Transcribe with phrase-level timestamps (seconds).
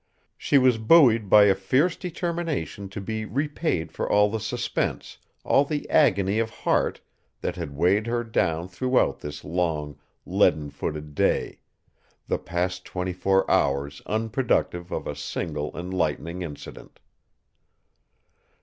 [0.35, 5.63] She was buoyed by a fierce determination to be repaid for all the suspense, all
[5.63, 7.01] the agony of heart,
[7.41, 11.59] that had weighed her down throughout this long, leaden footed day
[12.27, 16.99] the past twenty four hours unproductive of a single enlightening incident.